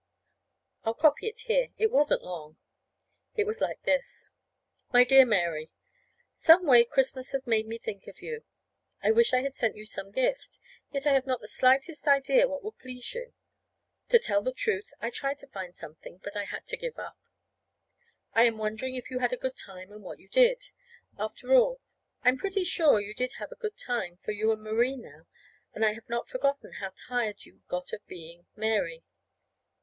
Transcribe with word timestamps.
I'll 0.83 0.95
copy 0.95 1.27
it 1.27 1.41
here. 1.41 1.67
It 1.77 1.91
wasn't 1.91 2.23
long. 2.23 2.57
It 3.35 3.45
was 3.45 3.61
like 3.61 3.83
this: 3.83 4.31
MY 4.91 5.03
DEAR 5.03 5.25
MARY: 5.27 5.69
Some 6.33 6.65
way 6.65 6.85
Christmas 6.85 7.33
has 7.33 7.45
made 7.45 7.67
me 7.67 7.77
think 7.77 8.07
of 8.07 8.19
you. 8.19 8.43
I 9.03 9.11
wish 9.11 9.31
I 9.31 9.41
had 9.43 9.53
sent 9.53 9.75
you 9.75 9.85
some 9.85 10.09
gift. 10.11 10.57
Yet 10.91 11.05
I 11.05 11.13
have 11.13 11.27
not 11.27 11.39
the 11.39 11.47
slightest 11.47 12.07
idea 12.07 12.47
what 12.47 12.63
would 12.63 12.79
please 12.79 13.13
you. 13.13 13.35
To 14.09 14.17
tell 14.17 14.41
the 14.41 14.51
truth, 14.51 14.91
I 14.99 15.11
tried 15.11 15.37
to 15.37 15.47
find 15.49 15.75
something 15.75 16.17
but 16.23 16.33
had 16.33 16.65
to 16.65 16.77
give 16.77 16.93
it 16.95 16.99
up. 16.99 17.19
I 18.33 18.45
am 18.45 18.57
wondering 18.57 18.95
if 18.95 19.11
you 19.11 19.19
had 19.19 19.33
a 19.33 19.37
good 19.37 19.55
time, 19.55 19.91
and 19.91 20.01
what 20.01 20.17
you 20.17 20.29
did. 20.29 20.63
After 21.19 21.53
all, 21.53 21.79
I'm 22.23 22.39
pretty 22.39 22.63
sure 22.63 22.99
you 22.99 23.13
did 23.13 23.33
have 23.33 23.51
a 23.51 23.55
good 23.61 23.77
time, 23.77 24.15
for 24.15 24.31
you 24.31 24.49
are 24.49 24.57
Marie 24.57 24.95
now. 24.95 25.27
You 25.75 25.83
see 25.83 25.85
I 25.89 25.93
have 25.93 26.09
not 26.09 26.27
forgotten 26.27 26.71
how 26.79 26.91
tired 26.95 27.45
you 27.45 27.59
got 27.67 27.93
of 27.93 28.03
being 28.07 28.47
Mary. 28.55 29.03